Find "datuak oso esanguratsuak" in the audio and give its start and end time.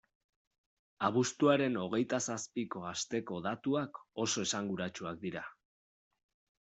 3.49-5.25